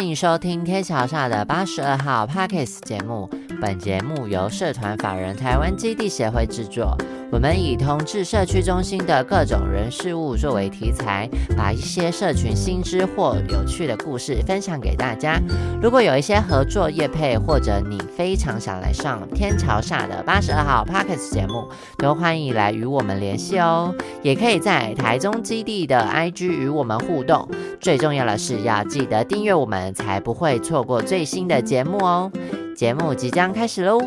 [0.00, 3.28] 欢迎收听天桥下的八十二号 Parkes 节目。
[3.60, 6.96] 本节目由社团法人台湾基地协会制作。
[7.32, 15.40] 我们以同志社区中心的各种人事物作为题材，把一些社群新知或有趣的故事分享给大家。
[15.80, 23.94] 如果有一些合作业配，或者你非常想来上天桥下的八十二号 Parkes 节目，都欢迎来与我们联系哦。
[24.22, 27.48] 也可以在台中基地的 IG 与我们互动。
[27.80, 32.30] 最重要的是要记得订阅我们，才不会错过最新的节目哦。
[32.76, 34.00] 节目即将开始喽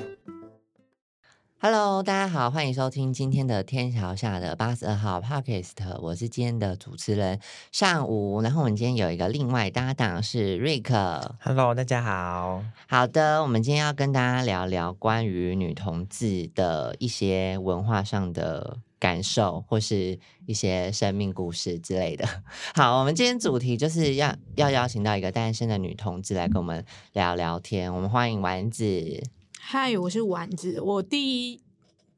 [1.65, 7.39] ！Hello，大家好，欢迎收听今天的天桥下的八十二号 Podcast，我是今天的主持人
[7.71, 8.41] 上午。
[8.41, 11.37] 然后我们今天有一个另外搭档是瑞克。
[11.39, 12.61] Hello，大家好。
[12.89, 22.27] 好的，我们今天要跟大家聊聊关于女同志的一些文化上的感受，或是一些生命故事之类的。
[22.75, 27.93] 好，我们今天主题就是要要邀请到一个单身的女同志来跟我们聊聊天。
[27.95, 29.23] 我们欢迎丸子。
[29.65, 31.61] 嗨，我是丸子，我第一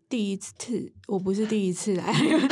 [0.09, 2.03] 第一次，我不是第一次来，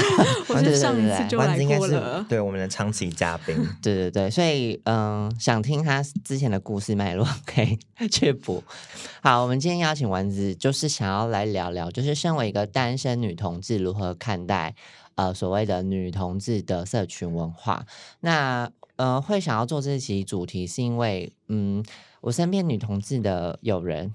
[0.47, 2.25] 我是上一次就来丸子应该是过了。
[2.29, 3.55] 对我们的长期嘉宾。
[3.81, 7.77] 对对对，所以嗯，想听他之前的故事脉络，可以
[8.07, 8.63] 去补。
[9.21, 14.75] 好，我们今天邀请丸子，就是想要来聊聊，就是身为一个单身女同志，如何看待
[15.15, 17.85] 呃所谓的女同志的社群文化。
[18.21, 21.83] 那呃，会想要做这期主题，是因为嗯，
[22.23, 24.13] 我身边女同志的友人，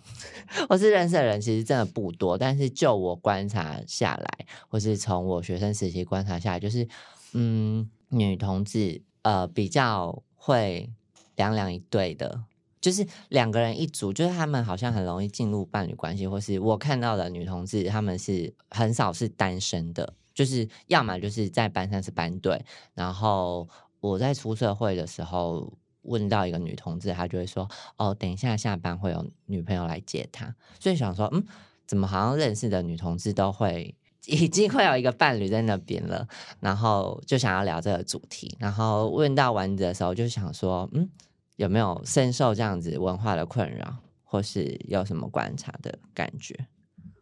[0.71, 2.39] 我是认识的人，其实真的不多。
[2.39, 6.89] 但是就我观察下来，或是从我学生时期观察下来，就是
[7.35, 10.91] 嗯，女同志呃比较会
[11.37, 12.45] 两两一对的。
[12.81, 23.69] 就是两个人一组，就是他们好像很容易进入伴侣关系，或是我看到的女同志，他们是很少是单身的，就是要么就是在班上是班队，然后
[24.01, 25.71] 我在出社会的时候
[26.09, 31.45] 问到一个女同志，她就会说：“哦，等一下下班会有女朋友来接她。”所以想说，嗯，
[31.87, 33.95] 怎么好像认识的女同志都会
[34.27, 36.27] 已经会有一个伴侣在那边了，
[36.61, 38.57] 然后就想要聊这个主题。
[38.59, 41.09] 然后问到丸子的时候，就想说，嗯，
[41.57, 46.67] 有没有深受这样子文化的困扰，或是有什么观察的感觉？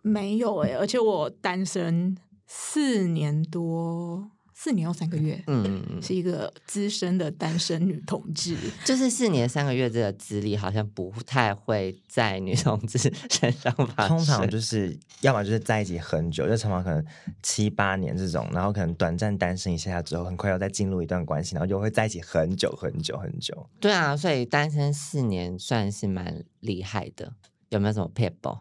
[0.02, 2.16] 没有哎、而且我单身
[2.46, 8.56] 四年多，四年又三个月，嗯是一个资深的单身女同志。
[8.86, 14.16] 就是四年三个月这个资历，好像不太会在女同志身上发生。
[14.16, 17.04] 通常就是要么就是在一起很久，就常常可能
[17.42, 23.68] 七八年这种，然后可能短暂单身一下下之后，很快要再进入一段关系，然后就会在一起很久很久很久。
[23.78, 27.34] 对啊，所以单身四年算是蛮厉害的。
[27.70, 28.60] 有没有什么 people？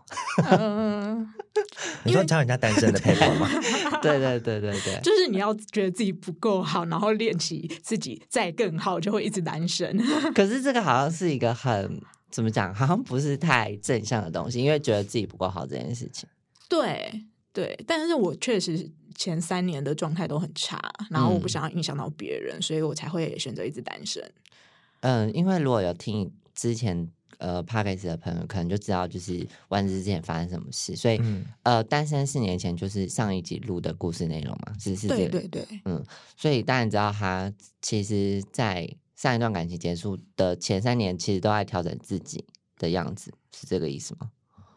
[0.49, 1.27] 嗯，
[2.03, 3.47] 你说教人家单身的 paper 吗？
[4.01, 9.97] 对对对对对，就是你要觉得自己不够好，然后练习自己再更好，就会一直单身。
[10.33, 16.27] 可是这个好像是一个很怎么讲，好像不是太正向的东西，因为觉得自己不够好这件事情。
[16.67, 17.23] 对
[17.53, 24.21] 对，但是我确实前三年的状态都很差，然后我不嗯想要影响到别人，所以我才会选择一直单身。
[25.01, 27.09] 嗯，因为如果有听之前
[27.39, 36.03] 呃 p a c k a g e 的朋友，可能就知道就是丸子之前发生什么事，所以、嗯呃，单身四年前就是上一集录的故事内容嘛，是是这个，对对对，嗯，
[36.37, 37.51] 所以当然知道他
[37.81, 42.45] 其实，在上一段感情结束的前三年，其实都在调整自己
[42.77, 44.31] 的样子，是这个意思吗？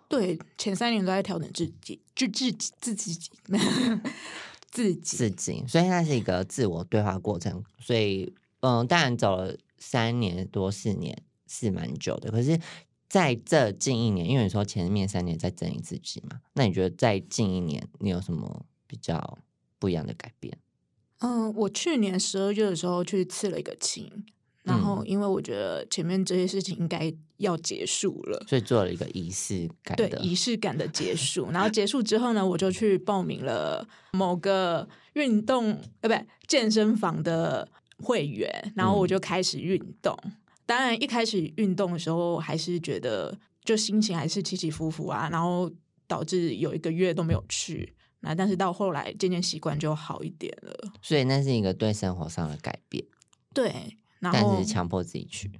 [0.09, 3.15] 对，前三年都在调整自己，就自己自己
[4.71, 7.63] 自己自己，所以那是一个自我对话过程。
[7.79, 12.61] 所以，嗯，当然走了三年多四年是蛮久的，可是
[13.09, 19.39] 在这近一年，因为你说前面三年在整理自己嘛，那你觉得在近一年你有什么比较
[19.79, 20.57] 不一样的改变？
[21.21, 24.25] 嗯，我去年十二月的时候去刺了一个青，
[24.63, 28.45] 然后因为我觉得前面这些事情应该要结束了。
[28.47, 37.69] 所以做了一个仪式感的，对仪式感的结 束，然后结束之后呢，我就去报名了某个运动呃，不健身房的
[38.03, 40.17] 会员，然后我就开始运动。
[40.69, 43.35] 当然，一开始运动的时候还是觉得
[43.65, 45.73] 就心情还是起起伏伏啊，然后
[46.07, 47.95] 导致有一个月都没有去。
[48.21, 50.93] 那但是到后来渐渐习惯就好一点了。
[51.01, 53.03] 所以那是一个对生活上的改变，
[53.55, 53.71] 对，
[54.19, 55.51] 然但后是强迫自己去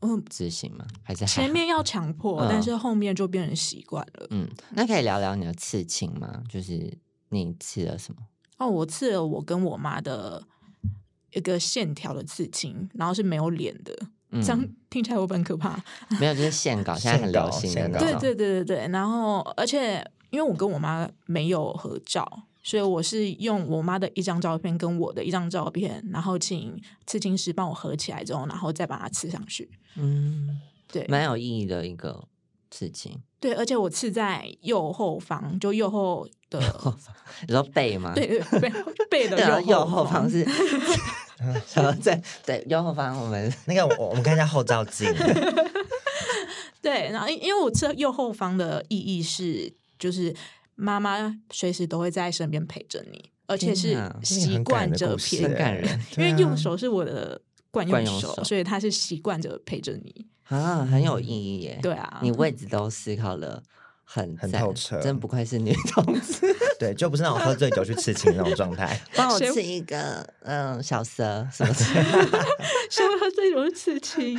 [0.00, 0.86] 嗯，执行吗？
[1.02, 4.28] 还是前面要强迫，嗯但是后面就变成习惯了。
[4.30, 6.44] 嗯，那可以聊聊你的刺青吗？
[6.48, 6.96] 就是
[7.30, 8.20] 你刺了什么？
[8.58, 10.46] 哦，我刺了我跟我妈的
[11.32, 14.12] 一个线条的刺青，然后是没有脸的，嗯
[14.42, 15.78] 这样听起来会不会很可怕？
[16.20, 18.08] 没有，就是线稿，现在很流行的那种。
[18.20, 22.26] 对对对对对，然后而且因为我跟我妈没有合照，
[22.62, 29.70] 所以我是用我妈的一张照片跟我的一张照片，然后请刺青师帮我合起来之后，然后再把它刺上去。
[29.96, 30.60] 嗯，
[30.90, 32.24] 对，蛮有意义的一个
[32.70, 33.18] 刺青。
[33.38, 36.58] 对，而且我刺在右后方，就右后的，
[37.46, 38.12] 你说背吗？
[38.14, 38.72] 对对背
[39.10, 40.44] 背的右后方是，
[41.74, 45.12] 然后在对右后方我们那个我我们看一下后照镜，
[46.80, 50.34] 对，然后因因为我这右后方的意义是，就是
[50.74, 57.40] 妈妈随时都会在身边陪着你，而且是习惯着很陪感人因为右手是我的
[57.70, 60.26] 惯惯用用手，所以他是习惯着陪着你。
[60.48, 61.78] 啊，很有意义耶。
[61.82, 63.62] 对啊，你位置都思考的
[64.08, 66.46] 很很透彻真不愧是女同志。
[66.78, 68.98] 对，就不是那种喝醉酒去刺青那种状态。
[69.14, 71.84] 帮我谁吃一个嗯小蛇 什么的，
[72.90, 74.38] 谁会喝这种事情？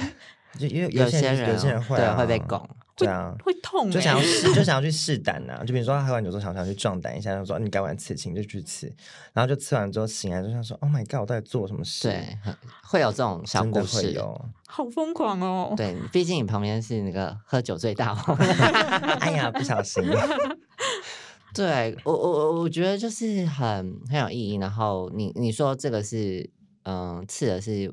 [0.57, 2.67] 就因为有些些人有些人会啊对会被拱。
[2.95, 8.91] 对啊，会痛、欸，就想要试，就想要去试胆呐、就比如说他喝完酒之后想想去壮胆一下，就说你敢玩刺青就去刺，
[9.33, 12.07] 然后就刺完之后醒来就想说 Oh my God，我到底做了什么事？
[12.09, 12.37] 对，
[12.81, 13.97] 会有这种小故事。
[13.97, 14.45] 会有。
[14.69, 15.73] 好疯狂哦。
[15.75, 18.37] 对，毕竟你旁边是那个喝酒最大王。
[19.19, 20.03] 哎呀，不小心。
[21.55, 24.55] 对我我我我觉得就是很很有意义。
[24.57, 26.47] 然后你你说这个是
[26.83, 27.91] 嗯，次的是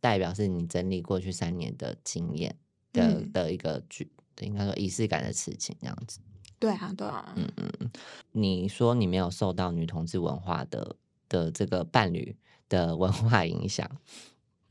[0.00, 2.56] 代表是你整理过去三年的经验
[2.92, 4.10] 的、嗯的一个剧，
[4.40, 6.20] 应该说仪式感的事情这样子。
[6.58, 7.90] 对啊，对啊，嗯嗯，
[8.30, 10.96] 你说你没有受到女同志文化的
[11.28, 12.36] 的这个伴侣
[12.68, 13.90] 的文化影响，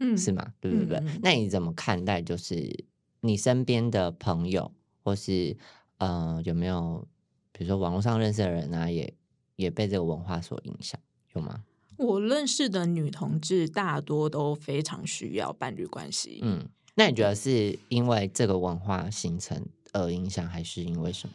[0.01, 0.53] 嗯，是吗？
[0.59, 1.01] 对对对？
[1.21, 2.85] 那你怎么看待就是
[3.21, 4.71] 你身边的朋友，
[5.03, 5.55] 或是
[5.99, 7.07] 呃有没有
[7.51, 9.13] 比如说网络上认识的人啊，也
[9.55, 10.99] 也被这个文化所影响，
[11.35, 11.63] 有吗？
[11.97, 16.39] 我认识的女同志大多都非常需要伴侣关系。
[16.41, 19.63] 嗯，那你觉得是因为这个文化形成
[19.93, 21.33] 而影响，还是因为什么？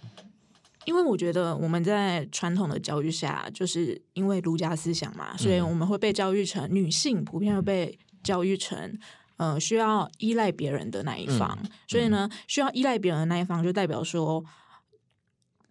[0.86, 8.98] 因为我觉得我们在传统的教育下，就是因为儒家思想嘛，所以嗯我们会被教育成女性普遍会被教育成。
[9.38, 14.42] 呃，需要依赖别人的那一方，嗯所以呢，需要依赖别人的那一方，就代表说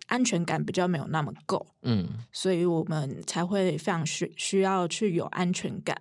[0.05, 5.99] 安全感比较没有那么够，嗯所以我们才会非常需需要去有安全感。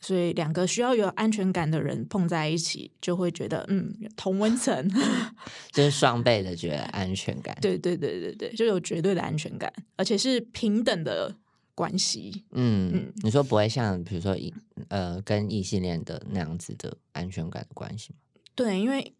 [0.00, 4.90] 所以两个需要有安全感的人碰在一起，就会觉得嗯同温层，
[5.72, 7.54] 就是双倍的觉得安全感。
[7.60, 11.36] 对对对对对，就有绝对的安全感，而且是平等的
[11.76, 12.42] 关系。
[12.50, 14.52] 嗯嗯，你说不会像比如说异
[14.88, 18.18] 呃跟异性恋的那样子的安全感的关系吗？
[18.56, 19.14] 对，因为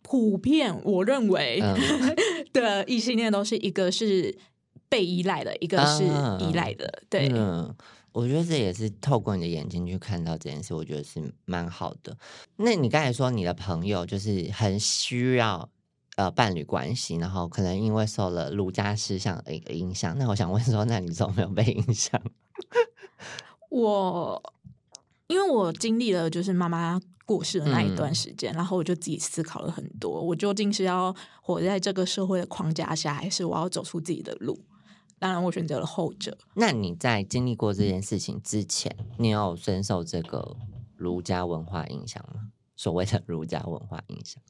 [0.00, 1.76] 普遍我认为嗯
[2.54, 4.38] 的异性恋都是一个是
[4.88, 6.04] 被依赖的，一个是
[6.48, 7.02] 依赖的。
[7.10, 7.74] 对，嗯，
[8.12, 12.16] 我觉得这也是透过你的眼睛去看到这件事，我觉得是蛮好的。
[12.54, 15.68] 那你刚才说你的朋友就是很需要
[16.16, 22.20] 呃伴侣关系，然后可能因为受了儒家思想的一个影响，那我想问说，那你有没有被影响？
[23.70, 24.42] 我
[25.28, 34.58] 因为我经历了就是妈妈过世的那一段嗯时间，然后我就自己思考了很多，我究竟是要活在这个社会的框架下，还是我要走出自己的路？
[35.18, 36.36] 当然，我选择了后者。
[36.54, 40.56] 那你在经历过这件事情之前，你有深受这个
[40.94, 42.52] 儒家文化影响吗？
[42.76, 44.42] 所谓的儒家文化影响，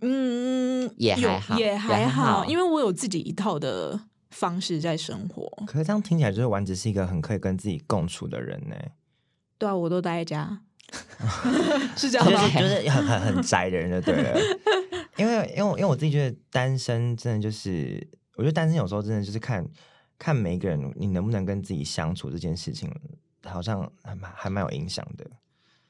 [0.00, 3.98] 嗯，也还好也也还还好，因为我有自己一套的
[4.30, 5.46] 方式在生活。
[5.66, 8.76] 可是这样听起来，就是丸子是一个很可以跟自己共处的人呢，
[9.58, 10.60] 对啊，我都待在家，
[11.96, 12.48] 是这就样吗？
[12.48, 14.38] 是 就是很很很宅的人就对了。
[15.16, 19.66] 因为因为因为我自己觉得单身真的就是，我觉得单身有时候真的就是看
[20.18, 22.90] 看每一个人你能不能跟自己相处这件事情，
[23.44, 25.24] 好像还蛮还蛮有影响的。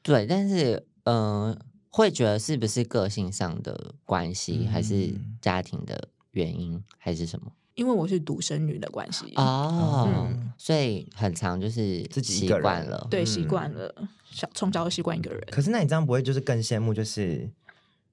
[0.01, 7.51] 对，但是嗯、呃会觉得是不是个性上的关系，还是嗯家庭的原因，还是什么？
[7.75, 13.93] 因为我是独生女的关系，哦，嗯所以很长就是自己一个人惯了，对，嗯习惯了，
[14.31, 15.47] 小从小就习惯一个人。
[15.51, 17.47] 可是那你这样不会就是更羡慕，就是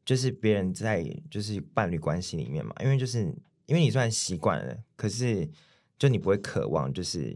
[0.04, 2.74] 就是别人在就是伴侣关系里面嘛？
[2.82, 3.20] 因为就是
[3.64, 5.48] 因为你虽然习惯了，可是
[5.98, 7.34] 就你不会渴望就是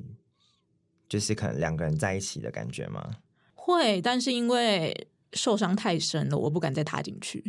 [1.08, 3.10] 就是可能两个人在一起的感觉吗？
[3.54, 7.44] 会，但是因为受伤太深了，我不敢再踏进去。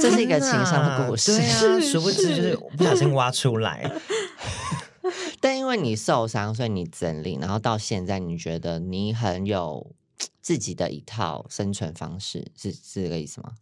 [0.00, 1.36] 这是一个情商的故事。
[1.36, 3.90] 对啊，是殊不知就是不小心挖出来。
[5.40, 9.90] 但因为你受伤，所以你整理，然后到现在你觉得你很有
[10.42, 13.52] 自己的一套生存方式，是是这个意思吗？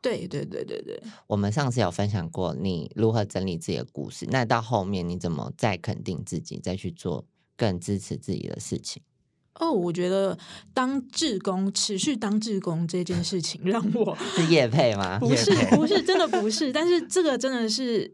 [0.00, 7.24] 对对对对对，我们上次有分享过你如何整理自己的故事，那到后面你怎么再肯定自己，再去做
[7.56, 9.02] 更支持自己的事情？
[9.58, 10.36] 哦，我觉得
[10.74, 15.18] 当志工，持续当志工这件事情，让我 是叶配吗？
[15.18, 18.12] 不是不是真的不是，但是这个真的是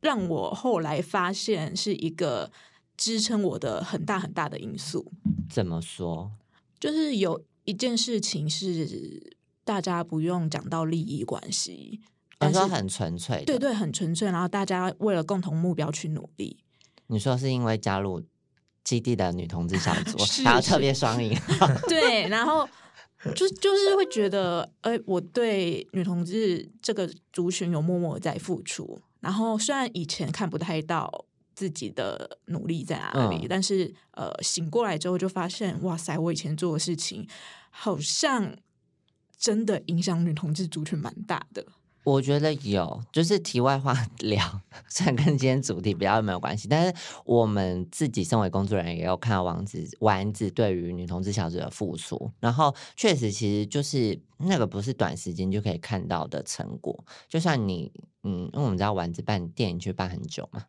[0.00, 2.50] 让我后来发现是一个
[2.96, 5.10] 支撑我的很大很大的因素。
[5.48, 6.30] 怎么说？
[6.78, 12.02] 就是有一件事情是大家不用讲到利益关系，
[12.38, 16.58] 但是很纯粹，对对很纯粹，然后大家为了共同目标去努力。
[17.06, 18.22] 你说是因为加入
[18.84, 21.36] 基地的女同志小组 是，还要特别双赢，
[21.88, 22.68] 对，然后
[23.34, 29.00] 就就是会觉得，哎、我对女同志这个族群有默默地在付出。
[29.20, 31.24] 然后虽然以前看不太到
[31.54, 37.26] 自己的努力在哪里，嗯但是呃，醒过来之后就发现，哇塞，我以前做的事情
[37.70, 38.54] 好像
[39.38, 41.64] 真的影响女同志族群蛮大的。
[42.04, 46.94] 我觉得有，就是题外话 聊，虽然跟今天主题比较没有关系，但是
[47.24, 57.90] 我们自己身为工作人员也有看到王子丸子对于女同志小姐的付出，然后确实其实就是那个不是短时间就可以看到的成果，就算你
[58.22, 60.62] 嗯，因为我们知道丸子办电影去办很久嘛。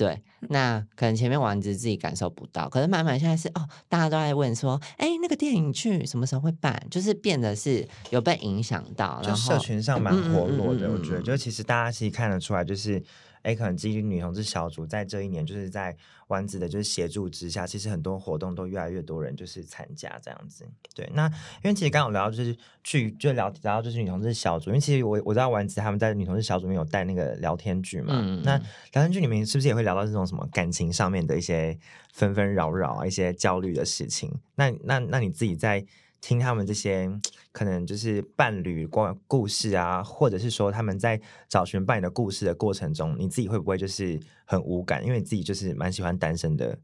[0.00, 6.82] 对，那可能前面丸子自己感受不到，可是慢慢现在是哦，大家都在问说，哎，那个电影剧什么时候会办？
[6.90, 13.02] 就是变得是有被影响到，就然后社群上蛮活络的，嗯嗯嗯嗯我觉得，嗯就其实大家其实看得出来，就是
[13.42, 15.96] 哎，可能基于女同志小组在这一年，就是在
[16.28, 20.66] 丸子的就是协助之下，其实很多活动都越来越多人就是参加这样子。
[20.94, 21.26] 对，那
[21.62, 28.56] 因为其实刚刚有聊到就是去就聊聊到就是女同志小组，因为其实我我知道丸子他们在女同志小组里面有带那个聊天剧嘛，嗯那
[28.92, 31.78] 聊天剧里面是不是也会聊到这种什么感情上面的一些
[32.12, 34.30] 纷纷扰扰啊，一些焦虑的事情？
[34.54, 35.84] 那那那你自己在
[36.20, 37.10] 听他们这些
[37.50, 45.04] 可能就是伴侣故故事啊，或者是说他们在找寻伴侣的故事的过程中，你自己会不会就是很无感？
[45.04, 46.78] 因为你自己就是蛮喜欢单身的，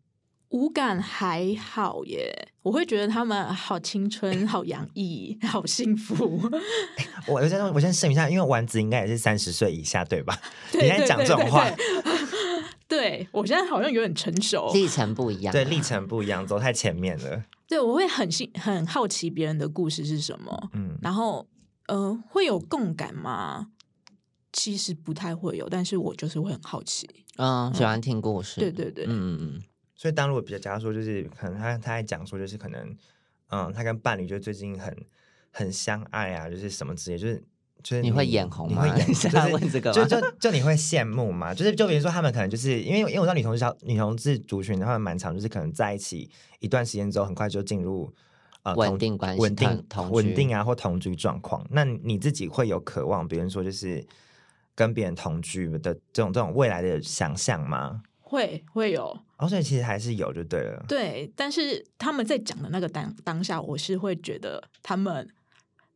[0.48, 6.40] 无感还好耶，我会觉得他们好青春、好洋溢、 好幸福。
[7.26, 10.38] 我我先我先声明一下，因为丸子应该也是三十岁以下，对吧？
[10.72, 11.68] 对你在讲这种话，
[12.88, 14.70] 对 我现在好像有点成熟。
[14.72, 17.42] 历程不一样，对历程不一样，走太前面了。
[17.68, 21.46] 对，我会很兴很好奇别人的故事是什么，嗯，然后
[21.88, 23.70] 呃，会有共感吗？
[24.52, 27.08] 其实不太会有，但是我就是会很好奇。
[27.36, 29.62] 嗯，喜欢听故事，对对对，嗯嗯嗯，
[29.94, 32.96] 所以当如果比较，假如说就是可能他他在讲说就是可能，
[33.48, 34.96] 嗯，他跟伴侣就最近很
[35.50, 37.42] 很相爱啊，就是什么之类，就是
[37.86, 41.54] 就是你会眼红吗你会眼红，现 就是在问这个就就就你会羡慕吗？
[41.54, 46.28] 就是就比如说他们可能就是因为因为我知道女同志小女同志族群他们蛮长，就是可能在一起
[46.58, 48.12] 一段时间之后，很快就进入。
[48.62, 51.64] 呃，稳定关系稳定同稳定啊，或同居状况。
[51.70, 54.04] 那你自己会有渴望，比如说就是
[54.74, 58.02] 跟别人同居的这种这种未来的想象吗？
[58.18, 60.84] 会会有哦，所以其实还是有就对了。
[60.88, 65.28] 对，但是他们在讲的那个当当下，我是会觉得他们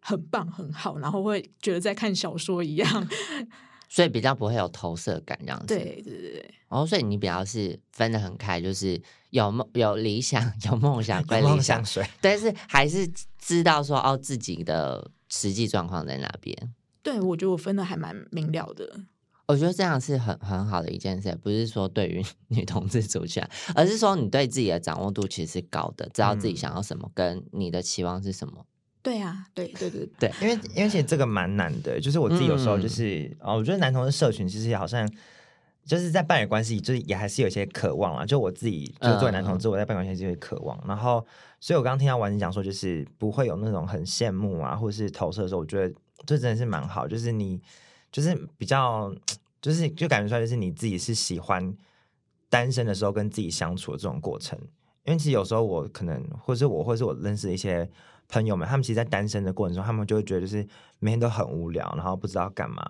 [0.00, 3.08] 很棒很好，然后会觉得在看小说一样。
[3.88, 5.66] 所以比较不会有投射感这样子。
[5.66, 10.40] 对对对对，哦，所以你比较是分得很开，就是有梦有理想
[10.70, 13.04] 有梦想归梦理想想，水，但是还是
[13.36, 16.56] 知道说哦自己的实际状况在哪边。
[17.02, 19.00] 对我觉得我分的还蛮明了的。
[19.46, 23.42] 我觉得这样是很很好的一件事，不是说对于 女同志族群，
[23.74, 28.64] 而是说你对自己的掌握度其实是高的，知道自己嗯想要什么，跟你的期望是什么。
[29.02, 35.10] 对啊，对对对对，因为因为其实这个蛮难的，就是我自己有时候嗯就是、哦，我觉得男同志社群其实好像
[35.84, 38.26] 就是在伴侣关系，就是也还是有一些渴望啊。
[38.26, 40.78] 就我自己就是作为男同志，我在伴侣关系就会渴望。
[40.86, 41.24] 然后，
[41.60, 45.94] 所以我刚刚听到婉子讲说，就是不会有那种很羡慕啊，或者是投射的时候，我觉得
[46.26, 47.08] 这真的是蛮好。
[47.08, 47.58] 就是你
[48.12, 49.10] 就是比较，
[49.62, 51.74] 就是就感觉出来，就是你自己是喜欢
[52.50, 54.58] 单身的时候跟自己相处的这种过程。
[55.04, 57.88] 因为其实有时候我可能，或是我，或是我认识一些
[58.30, 60.66] 朋友们，他们其实，在单身的过程中，他们就会觉得就是
[60.98, 62.82] 每天都很无聊，然后不知道干嘛，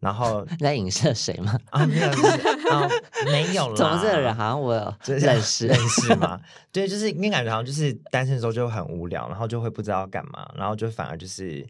[0.00, 1.58] 然后 你在影射谁吗？
[1.70, 2.88] 啊没有就是啊
[3.26, 6.40] 没有啦，怎么这个人好像我有就是认识认识吗？
[6.70, 11.66] 对，就是因为感觉好像就是单身的时候就很无聊，然后就会不知道干嘛，然后就反而就是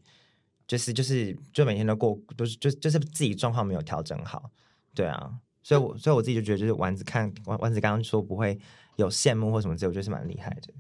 [0.67, 4.51] 就是就是就每天都过，就是就就是自己状况没有调整好，
[4.95, 5.31] 对啊，
[5.63, 8.59] 所以我所以我自己就觉得就是丸子看丸丸子刚刚说不会
[8.97, 10.73] 有羡慕或什么之类，我觉得是蛮厉害的。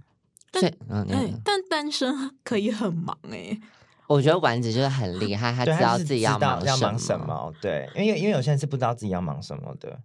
[0.60, 3.58] 所以嗯，但单身 可以很忙哎、
[4.06, 9.98] 我觉得丸子就是很厉害，他，知道自己要忙什忙什么，对，因为因为有些人是不知道自己要忙什么的，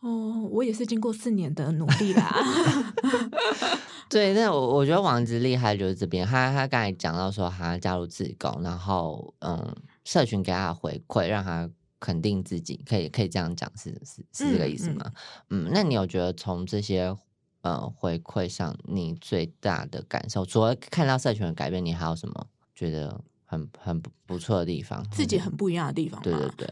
[0.00, 2.34] 哦，我也是经过四年的努力啦。
[4.10, 9.74] 对，那我我觉得王子厉害就是这边，他他刚才讲到说他加入自工，然后嗯，
[10.04, 15.12] 社群给他的回馈，让他肯定自己，可以可以这样讲，是是是这个意思嗯嗯吗？
[15.50, 17.16] 嗯那你有觉得从这些
[17.62, 25.04] 呃回馈上，你最大的感受，除了看到社群的改变，你还有什么觉得很很不不错的地方？
[25.10, 26.24] 自己很不一样的地方嘛。
[26.24, 26.68] 对对对，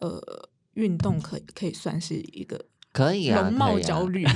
[0.00, 4.26] 呃，运动可以可以算是一个可以啊， 容貌焦虑。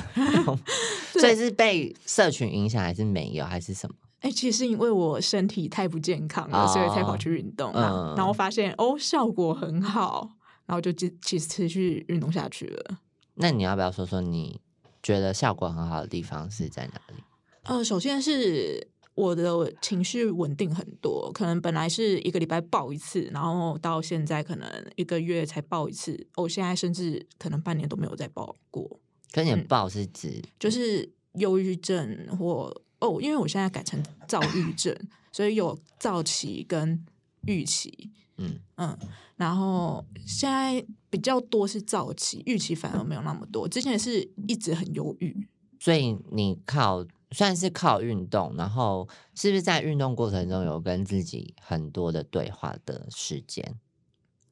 [1.18, 3.94] 所以是被社群影响，还是没有，还是什么？
[4.20, 7.90] 哎、其实因为我身体太不健康了，哦所以才跑去运动啊。
[7.92, 10.30] 嗯然后发现哦，效果很好，
[10.66, 12.98] 然后就继其实持续运动下去了。
[13.34, 14.60] 那你要不要说说你
[15.04, 17.22] 觉得效果很好的地方是在哪里？
[17.62, 34.96] 呃，首先是我的情绪稳定很多，可能本来是一个礼拜爆一次，然后到现在可能一个月才爆一次，我、现在甚至可能半年都没有再爆过，跟你的嗯报是指就是忧郁症或哦，因为我现在改成躁郁症，
[35.30, 37.04] 所以有躁期跟
[37.46, 38.98] 郁期，嗯嗯，
[39.36, 45.46] 然后现在比较多是早期，预期反而没有那么多，之前是一直很忧郁。
[45.78, 53.78] 所以你靠算是靠运动，然后是不是在运动过程中有跟自己很多的对话的时间？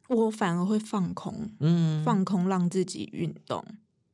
[0.08, 3.64] 我反而会放空，嗯，放空让自己运动，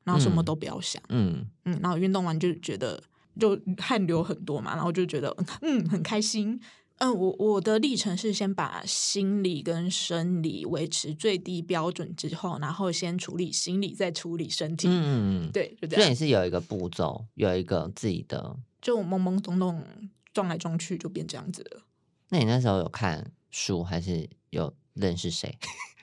[0.04, 3.02] 然后什么嗯都不要想，嗯嗯，然后运动完就觉得
[3.38, 6.60] 就汗流很多嘛，然后就觉得嗯很开心。
[6.98, 14.88] 嗯，我我的历程是先把心理跟生理维持最低标准之后，然后先处理心理，再处理身体。
[14.88, 18.56] 嗯嗯，对，就这所以是有一个步骤，有一个自己的。
[18.80, 19.84] 就懵懵懂懂
[20.32, 21.82] 撞来撞去，就变这样子了。
[22.28, 25.56] 那你那时候有看书，还是有认识谁？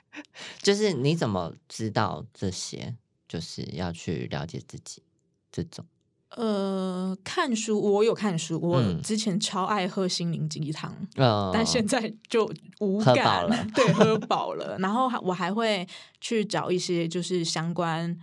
[0.62, 2.94] 就是你怎么知道这些？
[3.28, 5.02] 就是要去了解自己
[5.50, 5.84] 这种。
[6.30, 14.76] 呃，看书我有看书，我嗯之前超爱喝心灵鸡汤，呃，但现在就无感了对，喝饱了。
[14.78, 15.86] 然后我还会
[16.20, 18.16] 去找一些就是相关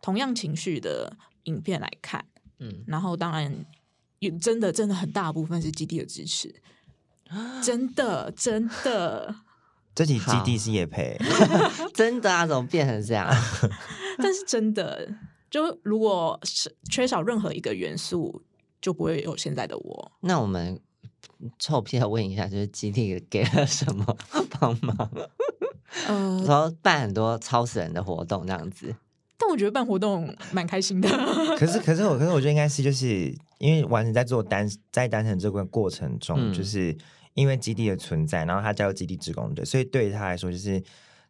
[0.00, 2.24] 同样情绪的影片来看。
[2.60, 3.52] 嗯，然后当然
[4.20, 6.54] 有真的真的很大部分是基地的支持，
[7.62, 9.34] 真的真的。
[9.94, 11.18] 这集基地是叶配，
[11.92, 13.28] 真的啊，怎么变成这样？
[14.16, 15.06] 但是真的，
[15.52, 18.42] 就如果是缺少任何一个元素，
[18.80, 20.12] 就不会有现在的我。
[20.20, 20.80] 那我们
[21.58, 24.16] 臭屁要问一下，就是基地给了什么
[24.58, 25.10] 帮忙？
[26.08, 28.96] 呃，然后办很多超死人的活动，这样子。
[29.36, 31.08] 但我觉得办活动蛮开心的。
[31.58, 36.96] 可是可是我可是我觉得应该是就是因为完成在做单在单程这个过程中，嗯就是
[37.34, 40.82] 因为基地的存在，然后他加入基地职工队，所以对于他来说，就是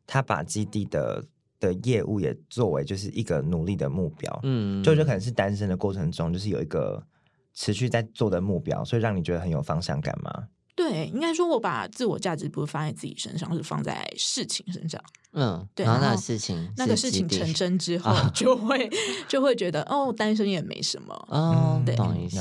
[0.06, 1.24] 他把基地的
[1.62, 4.40] 的业务也作为就是一个努力的目标。
[4.42, 7.03] 嗯，就就可能是单身的过程中，就是有一个
[7.55, 10.48] 持续在做的目标，所以让你觉得很有方向感吗？
[10.75, 15.01] 对，应该说我把自我价值不是放在自己身上，是放在事情身上。
[15.35, 18.90] 嗯，对然后那个事情，那个事情成真之后，就会
[19.29, 21.14] 就会觉得哦，单身也没什么。
[21.29, 22.38] 哦，嗯对懂意思。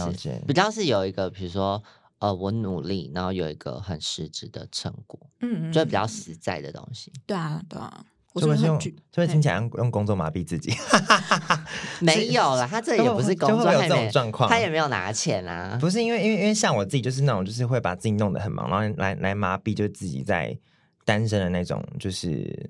[0.48, 1.82] 比较是有一个，比如说，
[2.20, 7.12] 呃，我努力，然后有一个很实质的成果，嗯嗯，就比较实在的东西。
[7.26, 8.06] 对啊，对啊。
[8.34, 10.74] 我会不会是用，是不是很具会听起来用用工作麻痹自己？
[12.00, 15.78] 没有了，他这也不是工作，有这他也没种状况他也没有拿钱啊。
[15.82, 20.58] 不是因为因为因为像我自己就是那种就是会把自己弄得很忙，然后来来麻痹，就是自己在
[21.04, 22.70] 单身的那种就是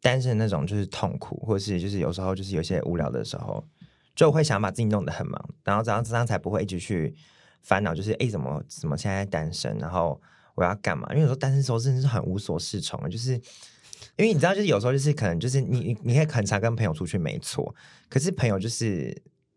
[0.00, 3.64] 单身的那种就是痛苦，或是就是有时候就是有些无聊的时候，
[4.14, 7.12] 就我会想把自己弄得很忙，然后这样这样才不会一直去
[7.62, 10.20] 烦恼，就是哎怎么怎么现在单身，然后
[10.54, 11.08] 我要干嘛？
[11.10, 13.40] 因为有时候单身的时候真的是很无所适从，就是。
[14.20, 17.74] 因为你知道，就是有时候就是可能就是你你你可以很常跟朋友出去，没错。
[18.08, 19.16] 可是朋友就是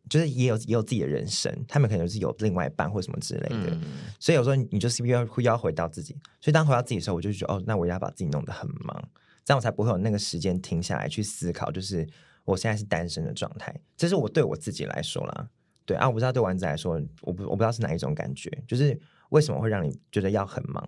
[0.09, 3.71] 就是也有也有自己的人生，他们可能就是有另外一半或什么之类的。
[3.71, 3.81] 嗯，
[4.19, 6.13] 所以有时候你你就是要会要回到自己。
[6.39, 9.09] 所以当回到自己的时候，我就觉得哦，那我要把自己弄得很忙，
[9.43, 12.07] 这样我才不会有那个时间停下来去思考，就是
[12.45, 13.75] 我现在是单身的状态。
[13.97, 15.49] 这是我对我自己来说啦。
[15.85, 18.97] 对啊，我不知道对丸子来说，我不我不知道是哪一种感觉，就是
[19.29, 20.81] 为什么会让你觉得要很忙？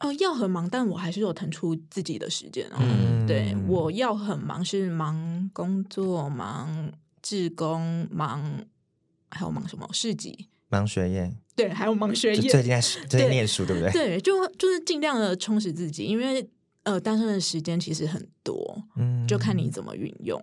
[0.00, 2.76] 呃，要很忙，但我还是有腾出自己的时间哦。
[2.80, 8.64] 嗯对，我要很忙，是忙工作、忙志工、忙
[9.30, 10.48] 还有忙什么市集？
[10.68, 12.40] 忙学业，对，还有忙学业。
[12.40, 13.92] 最近在最近对念书，对不对？
[13.92, 16.48] 对，就就是尽量的充实自己，因为
[16.84, 20.42] 呃，单身的时间其实很多，嗯就看你怎么运用。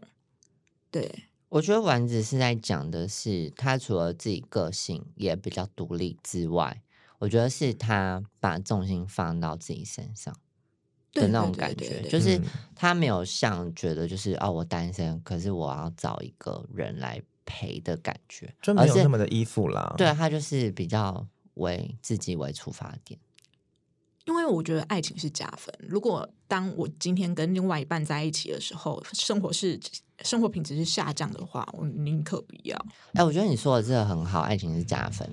[0.91, 6.81] 对，我觉得丸子是在讲的是，他除了自己个性也比较独立之外，
[7.19, 10.35] 我觉得是他把重心放到自己身上
[11.13, 19.93] 的那种感觉，就是嗯他没有像觉得就是哦，我单身，可是我要找一个人来陪的感觉，就没而是有那么的依附啦。
[19.97, 21.25] 对，他就是比较
[21.55, 23.19] 为自己为出发点。
[24.25, 25.73] 因为我觉得爱情是加分。
[25.79, 29.79] 如果当我今天跟另外一半在一起的时候，生活是
[30.21, 32.77] 生活品质是下降的话，我宁可不要。
[33.13, 35.25] 哎，我觉得你说的这个很好，爱情是加分，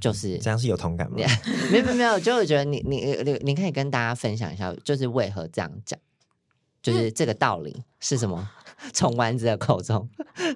[0.00, 1.16] 就是这样是有同感吗？
[1.70, 5.98] 没有没有就我觉得你你你你可以跟大家分享一下，就是为何这样讲，
[6.82, 8.50] 就是这个道理是什么？
[8.92, 10.08] 从丸子的口中，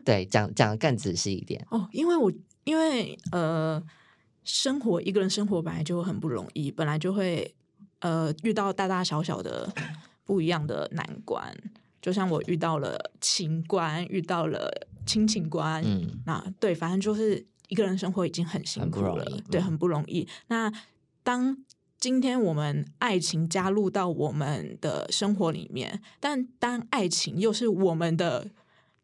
[0.04, 1.64] 对讲讲的更仔细一点。
[1.70, 2.32] 哦，因为我
[2.64, 3.80] 因为呃，
[4.42, 7.54] 生活一个人生活本来就很不容易，本来就会
[8.00, 9.72] 呃遇到大大小小的
[10.24, 11.56] 不一样的难关。
[12.02, 14.70] 就像我遇到了情关，遇到了
[15.04, 20.26] 亲情关，嗯那对，反正就是一个人生活已经很辛苦了，对，嗯很不容易。
[20.48, 20.72] 那
[21.22, 21.56] 当
[21.98, 28.48] 今天我们爱情加入到我们的生活里面，但当爱情又是我们的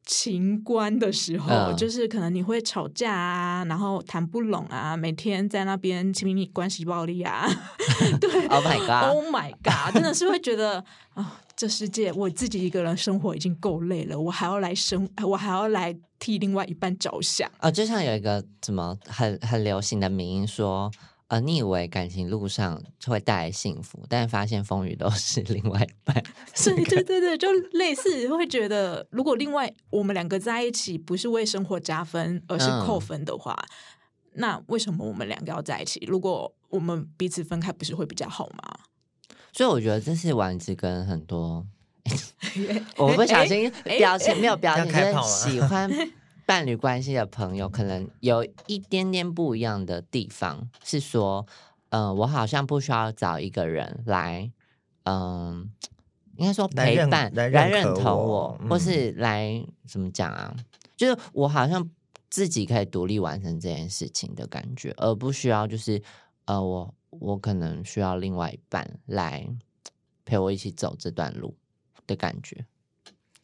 [0.05, 7.49] 情关的时候，嗯就是可能你会吵架啊，然后谈不拢啊，每天在那边亲密关系暴力啊，
[8.21, 9.95] 对 Oh my god！Oh my god！
[9.95, 17.51] 真的是会觉得啊、这世界我自己一个人生活已经够累了，我还要来生，我还要来替另外一半着想。
[17.59, 20.89] 啊，就像有一个什么很很流行的名音说，
[21.27, 26.23] 呃，你以为感情路上会带来幸福，但发现风雨都是另外一半。
[26.55, 33.57] 对对对对，就类似会觉得，如果另外我们两个在一起不是为生活加分，而是嗯扣分的话，
[34.35, 36.05] 那为什么我们两个要在一起？
[36.07, 38.79] 如果我们彼此分开，不是会比较好吗？
[39.53, 41.67] 所以我觉得这是丸子跟很多
[42.99, 45.91] 我不小心表情没有表情，就要开炮了是喜欢
[46.45, 51.47] 伴侣关系的朋友，可能有一点点不一样的地方，是说，
[51.91, 54.51] 嗯、我好像不需要找一个人来，
[55.05, 55.71] 嗯、
[56.37, 60.55] 应该说陪伴、来来认认同我，嗯或是来怎么讲啊？
[60.97, 61.89] 就是我好像
[62.29, 66.03] 自己可以独立完成这件事情的感觉，而不需要就是
[66.47, 69.47] 呃，我我可能需要另外一半来
[70.25, 71.55] 陪我一起走这段路
[72.07, 72.67] 的感觉。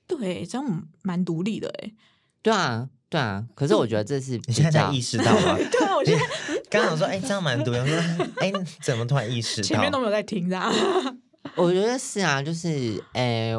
[0.07, 1.93] 对，这样蛮独立的哎。
[2.41, 3.47] 对啊，对啊。
[3.55, 5.57] 可是我觉得这是你现在才意识到吗？
[5.71, 6.25] 对啊，我现在
[6.71, 7.75] 刚刚我说，哎、这样蛮多。
[7.75, 7.97] 我说，
[8.39, 9.67] 哎、怎么突然意识到？
[9.67, 10.73] 前面都没有在听的、啊。
[11.57, 13.55] 我觉得是啊，就是诶、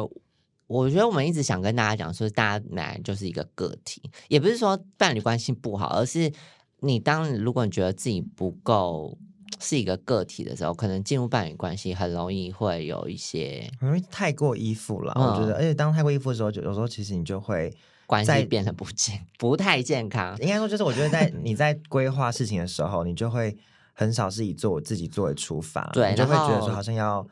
[0.66, 6.32] 我觉得我们一直想跟大家讲说，大家本来就是一个个体，也不是说伴侣关系不好，而是
[6.80, 9.18] 你当如果你觉得自己不够
[9.60, 15.12] 是一个个体的时候，可能进入伴侣关系很容易会有一些很容易太过依附了。
[15.16, 17.72] 嗯我觉得，而且当太过依附的时候，就有时候其实你就会，
[18.06, 20.36] 关系在变得不健 不太健康。
[20.40, 23.56] 应该说就是，我觉得在 你在规划事情的时候，你就会
[23.92, 27.26] 很少是以做我自己作为出发，对你就会觉得说好像要。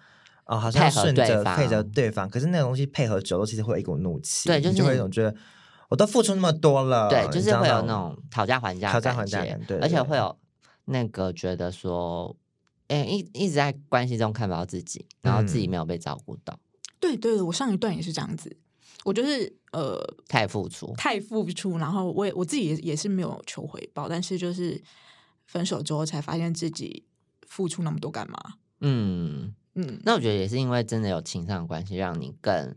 [0.50, 5.34] 哦，好像顺着配着对方，可是那个东西配合久了，其实会有一股怒气，对就是会有一种觉得
[5.90, 10.34] 我都付出那么多了，对，就是会有那种讨价还价的讨价还价感对而且对会有
[10.90, 12.34] 那个觉得说，
[12.88, 16.58] 哎、一一直在关系中看不到自己，然后自己嗯没有被照顾到，
[16.98, 18.56] 对对，我上一段也是这样子，
[19.04, 20.94] 我就是呃太付出。
[20.96, 24.82] 太付出，然后我也我自己也也是没有求回报，但是就是
[25.44, 27.04] 分手之后才发现自己
[27.46, 28.38] 付出那么多干嘛？
[28.80, 32.74] 嗯，嗯，那我觉得也是因为真的有情上关系，让你更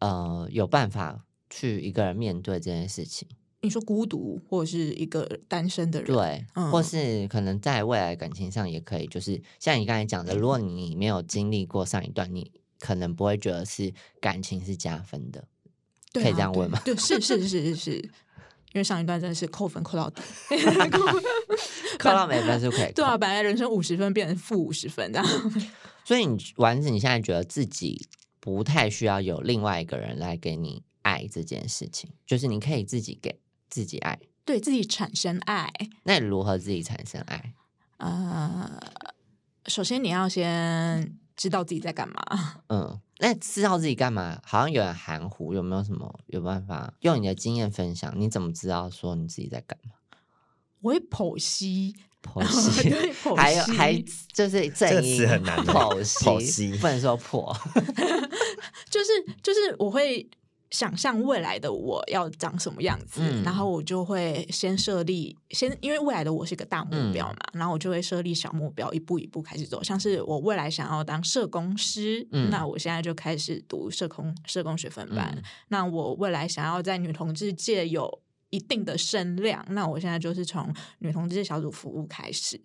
[0.00, 3.26] 呃有办法去一个人面对这件事情。
[3.60, 15.44] 你说孤独或者是一个单身的人，对，嗯或是可能在未来感情上也可以，就是像你刚才讲的，如果你没有经历过上一段，你可能不会觉得是感情是加分的。
[16.12, 17.96] 可以对啊对这样问吗 对，是是是是是，
[18.72, 20.22] 因为上一段真的是扣分扣到底，
[21.98, 25.52] 扣到每分数可以 对啊，本来人生五十分变成负五十分这样。
[26.04, 28.08] 所以你丸子，你现在觉得自己
[28.40, 33.38] 不太需要有另外一个人来给你爱这件事情，就是你可以自己给
[33.68, 34.18] 自己爱。
[34.44, 35.70] 对自己产生爱，
[36.04, 37.52] 那你如何自己产生爱？
[37.98, 38.80] 呃，
[39.66, 42.62] 首先你要先知道自己在干嘛。
[42.68, 48.10] 嗯，那知道自己干嘛，好像有点含糊，有没有什么有办法用你的经验分享？
[48.16, 49.92] 你怎么知道说你自己在干嘛？
[50.80, 57.54] 我会剖析，剖析， 对剖析还有还就是正这个音词很难欸剖析，剖析不能说破。
[58.88, 59.10] 就是
[59.42, 60.26] 就是我会
[60.70, 69.82] 想象未来的我要长什么样子，嗯然后我就会先设立，先因为未来的我是个大目标嘛，然后我就会设立小目标，一步一步开始走。
[69.82, 75.32] 像是我未来想要当社工师，嗯那我现在就开始读社工社工学分班。
[75.36, 82.60] 嗯那我未来想要在女同志界有一定的声量，那我现在就是从女同志小组服务开始。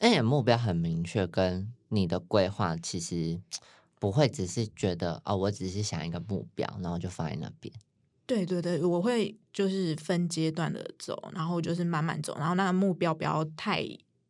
[0.00, 3.40] 那你目标很明确，跟你的规划其实
[4.00, 7.72] 不会只是觉得哦，我只是想一个目标，然后就放在那边。
[8.26, 13.82] 对对对，我会就是分阶段的走，然后就是慢慢走，然后那个目标不要太，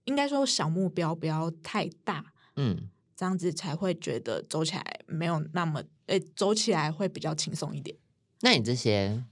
[0.05, 7.97] 应该说小目标不要太大，嗯，这样子才会觉得走起来没有那么，诶，走起来会比较轻松一点。
[8.41, 9.23] 那你这些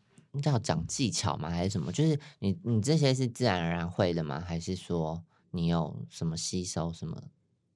[0.43, 1.49] 叫讲技巧吗？
[1.51, 1.91] 还是什么？
[1.91, 4.39] 就是你你这些是自然而然会的吗？
[4.39, 7.23] 还是说你有什么吸收什么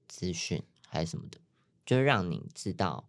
[0.06, 1.38] 资讯还是什么的，
[1.84, 3.08] 就是让你知道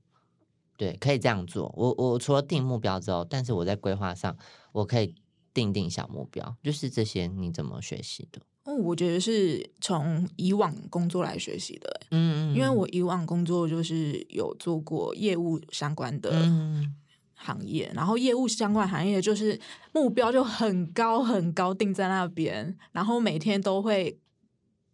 [0.78, 1.74] 对，可以这样做。
[1.78, 4.36] 我我除了定目标之后，但是我在规划上，
[4.72, 5.16] 我可以
[5.54, 8.42] 定定小目标，就是这些你怎么学习的？
[8.64, 16.96] 哦，我觉得是从以往工作来学习的嗯，嗯因为我以往工作就是有做过业务相关的嗯
[17.36, 19.60] 行业，然后业务相关行业就是
[19.92, 24.18] 目标就很高很高定在那边，然后每天都会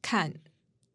[0.01, 0.33] 看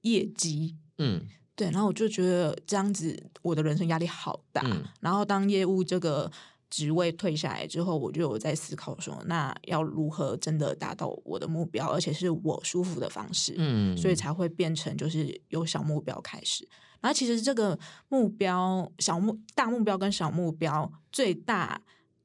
[0.01, 6.31] 业绩，嗯对，然后我就觉得这样子我的人生压力好大，嗯然后当业务这个
[6.69, 16.69] 职位退下来之后，我就有在思考说，那要如何真的达到我的目标，而且是我舒服的方式，嗯，所以才会变成就是由小目标开始。
[17.01, 21.81] 然后其实这个目标小目大目标跟小目标最大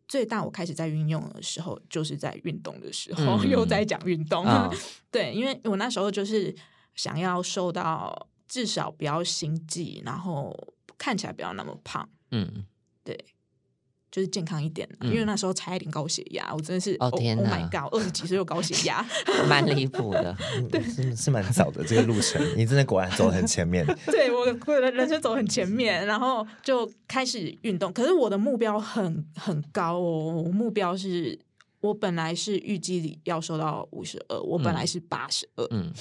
[0.08, 4.44] 最大，我开始在运用的时候，就是在运动的时候，嗯 又在讲运动。
[4.46, 4.72] 啊
[5.12, 6.56] 对，因为我那时候就是
[6.96, 10.54] 想要瘦到至少不要心悸，然后
[10.98, 12.66] 看起来不要那么胖，嗯
[13.06, 13.18] 对。
[14.12, 19.06] 就是健康一点，因为那时候差一点高血压，我真的是哦 oh- 天 oh 哪 my god，二十几岁有高血压，
[19.48, 20.36] 蛮离谱的。
[20.72, 23.86] 对，是是蛮早的这个路程，你真的果然走得很前面。
[24.10, 27.94] 对我我的人生走很前面，然后就开始运动。
[27.94, 31.38] 可是我的目标很很高哦，我目标是
[31.82, 35.94] 我本来是预计要瘦到五十二，我本来是八十二，嗯，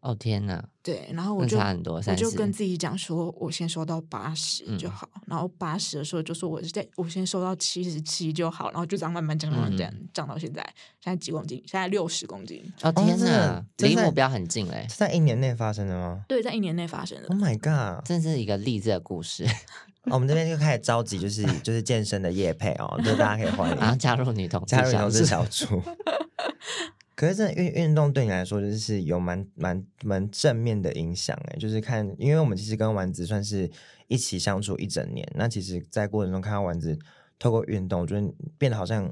[0.00, 2.14] 哦天哪，对，然后我就差很多，我。
[2.14, 10.62] 就跟自己讲说，我先收到八十嗯就好，然后八十的时候就说我是在我先收到七十七就好，然后就这样慢慢降，慢慢降，嗯降到现在，
[11.00, 11.58] 现在几公斤？
[11.66, 12.62] 现在六十公斤。
[12.82, 17.28] 哦天真的哪，真的离目标很近嘞，是在一年内发生的吗对，在一年内发生的。
[17.28, 18.06] ？Oh my god！
[18.06, 19.44] 真是一个励志的故事。
[20.06, 25.82] 哦我们这边就开始召集，就是就是健身的业配哦，就是大家可以欢然后迎加入女同志加入小组投资小组。
[27.16, 33.68] 可是真的运运动对你来说，就是有蛮蛮蛮正面的影响哎，就是看，因为我们其实跟丸子算是
[34.06, 36.96] 一起相处一整年，那其实，在过程中看到丸子
[37.38, 39.10] 透过运动，我觉得变得好像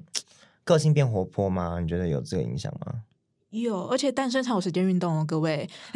[0.64, 1.81] 个性变活泼吗？
[1.81, 3.03] 你觉得有这个影响吗？
[3.49, 5.67] 有，而且单身才有时间运动哦，各位。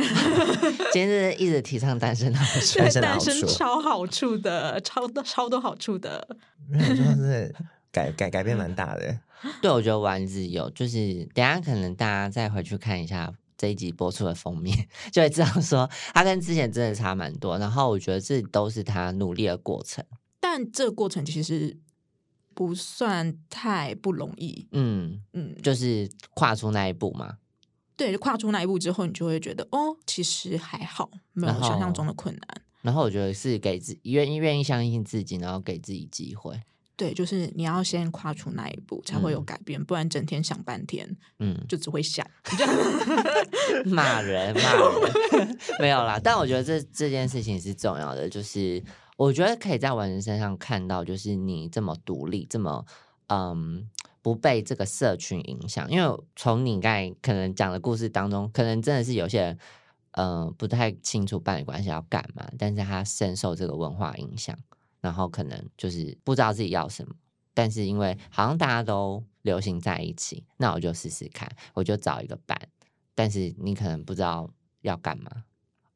[0.93, 6.27] 今天是一直提倡单身的好处对，单身超好处的，超多超多好处的。
[6.73, 7.55] 因为我说是
[7.91, 9.21] 改改改变蛮大的。
[9.63, 17.57] 对，我觉得丸子有，就是等下可能大家再回去看一下这一集播出的封面， 就会知道说他跟之前真的差蛮多。
[17.59, 20.05] 然后我觉得这都是他努力的过程。
[20.41, 21.79] 但这个过程其实
[22.55, 24.67] 不算太不容易。
[24.73, 27.39] 嗯，嗯，就是跨出那一步嘛。
[27.97, 32.63] 对，跨出那一步之后，你就会觉得哦，其实还好，没有想象中的困难。
[32.83, 36.61] 然后我觉得是给自愿意愿意相信自己，然后给自己机会。
[36.99, 41.09] 对，就是你要先跨出那一步，才会有嗯改变，不然整天想半天
[41.39, 42.27] 嗯，就只会想。
[43.87, 48.83] 骂人骂人 没有啦，但我觉得这这件事情是重要的，就是
[49.17, 52.85] 我觉得可以在完人身上看到，就是你这么独立，这么
[53.29, 53.89] 嗯
[54.21, 59.59] 不被这个社群影响，因为从你刚才可能讲的故事当中，可能真的是有些人。
[60.13, 64.59] 呃，不太清楚伴侣关系要干嘛，但是他深受这个文化影响，
[65.01, 67.15] 然后可能就是不知道自己要什么，
[67.55, 72.59] 但是因为好像大家都流行在一起，那我就试试看，我就找一个伴，
[73.15, 74.49] 但是你可能不知道
[74.83, 75.31] 要干嘛。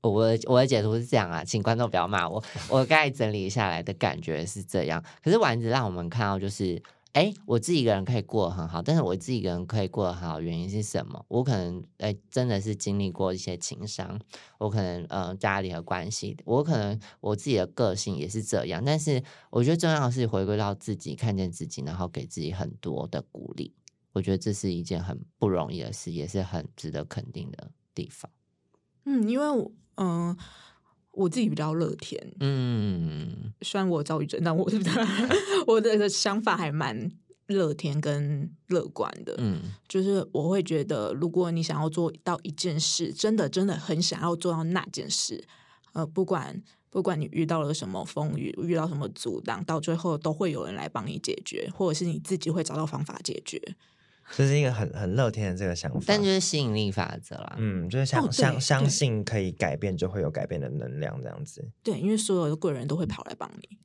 [0.00, 2.42] 我我的解读是这样啊，请观众不要骂我。
[2.68, 6.82] 我刚才整理下来的感觉是这样，可是丸子让我们看到就是，
[7.12, 11.22] 哎，我自己一个人可以过得很好，但是我自己一个人可以过得很好，原因是什么？
[11.28, 14.18] 我可能哎真的是经历过一些情伤，
[14.58, 23.74] 我可能呃家里的关系，我可能我自己的个性也是这样，但是我觉得重要的是回归到自己，看见自己，然后给自己很多的鼓励。
[24.14, 28.30] 我觉得这是一件很不容易的事，也是很值得肯定的地方。
[29.04, 30.34] 嗯，因为我嗯、
[31.12, 34.68] 我自己比较乐天，嗯虽然我有躁郁症，但我
[35.66, 37.10] 我的想法还蛮
[37.48, 39.34] 乐天跟乐观的。
[39.38, 45.44] 嗯就是我会觉得，如果你想要做到一件事，真的真的很想要做到那件事，
[45.92, 53.60] 呃，不管不管你遇到了什么风雨，遇到什么阻挡，到最后都会有人来帮你解决，或者是你自己会找到方法解决。
[54.30, 56.00] 这是一个很很乐天的这个想法。
[56.06, 57.56] 但就是吸引力法则啦。
[57.58, 61.68] 嗯，就是相、哦相相信可以改变，就会有改变的能量，这样子。
[61.82, 63.78] 对，因为所有的贵人都会跑来帮你。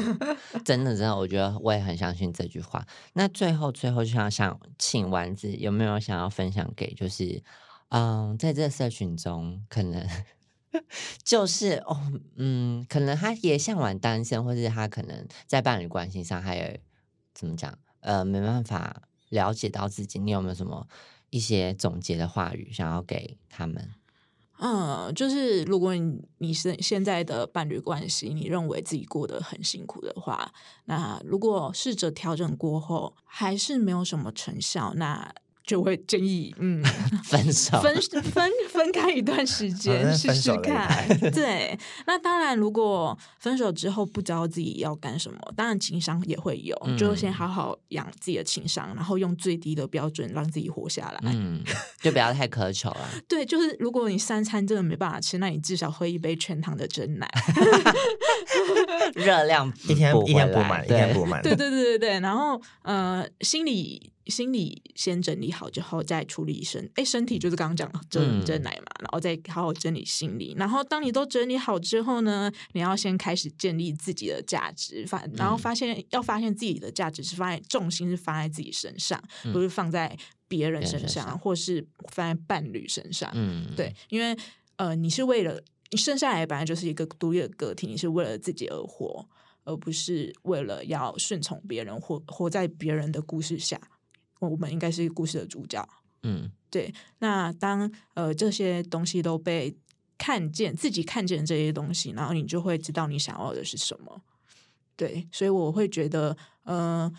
[0.64, 2.86] 真的真的，我觉得我也很相信这句话。
[3.14, 7.42] 那最后最后，就想想请丸子有没有想要分享给，就是
[7.88, 10.06] 嗯，在这个社群中，可能
[11.24, 11.98] 就是哦，
[12.36, 16.76] 嗯，可能他也向往单身，或是他可能在伴侣关系上还有
[17.32, 19.02] 怎么讲，呃，没办法
[19.34, 20.18] 了解到自己。
[20.18, 20.86] 你有没有什么
[21.30, 23.90] 一些总结的话语想要给他们？
[24.58, 36.82] 嗯，就是如果你你是现在的伴侣关系，你认为自己过得很辛苦的话，那如果试着调整过后还是没有什么成效，那就会建议嗯
[37.24, 41.08] 分手，分分分开一段时间试试看台。
[41.32, 51.20] 对，那当然，如果分手之后不知道自己要干什么，当然情商也会有，就先嗯好好养自己的情商，然后用最低的标准让自己活下来。
[51.32, 51.62] 嗯，
[52.02, 53.08] 就不要太苛求了。
[53.26, 57.26] 对，就是如果你三餐真的没办法吃，那你至少喝一杯全糖的真奶。
[59.14, 61.42] 热量一天一天补满，一天对补满。
[61.42, 70.54] 对对对对对，然后呃，心理心理先整理好之后，再处理身，哎，身体就是刚刚讲的真嗯真奶嘛，然后再好好整理心理。
[70.56, 80.16] 然后当你都整理好之后呢，你要先开始建立自己的价值，发然后发现、要发现自己的价值是放在重心是放在自己身上，不是放在
[80.48, 83.30] 别人身上，身上或是放在伴侣身上。
[83.34, 84.36] 嗯，对，因为
[84.76, 85.60] 呃，你是为了
[85.90, 89.28] 你生下来本来就是一个独立的个体，你是为了自己而活，
[89.64, 93.80] 而不是为了要顺从别人，活活在别人的故事下。
[94.48, 95.86] 我们应该是故事的主角。
[96.22, 99.76] 嗯对，那当呃这些东西都被
[100.18, 104.22] 看见，自己看见这些东西，然后你就会知道你想要的是什么。
[104.96, 107.12] 对，所以我会觉得，呃，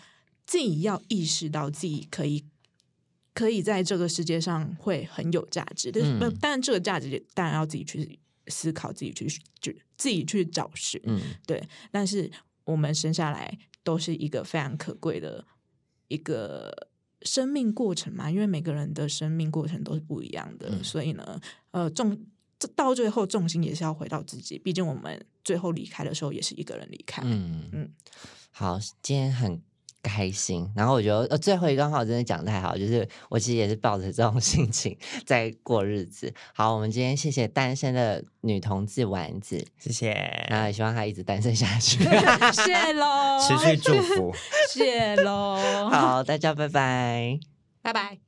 [0.46, 2.44] 自己要意识到自己可以
[3.32, 9.26] 可以在这个世界上会很有价值，但是、嗯当然这个价值当然要自己去思考，自己去
[9.60, 11.00] 就自己去找寻。
[11.04, 12.30] 嗯对，但是
[12.64, 15.46] 我们生下来都是一个非常可贵的
[16.08, 16.88] 一个
[17.22, 22.16] 生命过程嘛，因为每个人的生命过程都是不一样的，嗯所以呢，呃，重
[22.58, 27.22] 这到最后重心也是要回到自己，毕竟我们最后离开的时候也是一个人离开。
[27.24, 27.90] 嗯嗯嗯，
[28.50, 29.60] 好，今天很
[30.06, 30.70] 开心。
[30.74, 36.32] 然后我觉得呃，最后一段话我真的讲得太好，就是我其实也是抱着这种 心情在过日子。
[36.54, 42.04] 好，我们今天谢谢单身的女同志丸子，谢谢，那也希望她一直单身下去。
[42.52, 44.34] 谢 喽，持续祝福。
[44.70, 47.38] 谢喽，好，大家拜拜。
[47.82, 48.25] 拜拜。